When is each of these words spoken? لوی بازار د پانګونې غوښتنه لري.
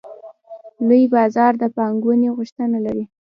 لوی 0.87 1.03
بازار 1.15 1.51
د 1.61 1.63
پانګونې 1.75 2.29
غوښتنه 2.37 2.77
لري. 2.85 3.03